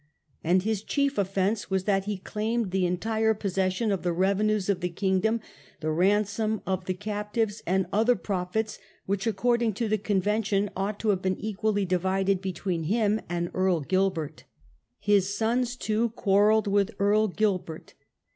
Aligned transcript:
And 0.43 0.63
his 0.63 0.81
chief 0.81 1.19
offence 1.19 1.69
was 1.69 1.83
that 1.83 2.05
he 2.05 2.17
claimed 2.17 2.71
the 2.71 2.87
entire 2.87 3.35
possession 3.35 3.91
of 3.91 4.01
the 4.01 4.11
revenues 4.11 4.67
of 4.67 4.79
the 4.79 4.89
kingdom, 4.89 5.41
the 5.79 5.91
ransom 5.91 6.63
of 6.65 6.85
the 6.85 6.95
captives, 6.95 7.61
and 7.67 7.85
other 7.93 8.15
pro 8.15 8.45
fits, 8.45 8.79
which, 9.05 9.27
according 9.27 9.73
to 9.73 9.87
the 9.87 9.99
convention, 9.99 10.71
ought 10.75 10.99
to 11.01 11.09
have 11.09 11.21
been 11.21 11.37
equally 11.39 11.85
divided 11.85 12.41
between 12.41 12.85
him 12.85 13.21
and 13.29 13.51
Earl 13.53 13.81
Gilbert." 13.81 14.45
His 14.97 15.37
sons, 15.37 15.75
too, 15.75 16.09
quarrelled 16.09 16.65
with 16.65 16.95
Earl 16.97 17.27
Gilbert. 17.27 17.93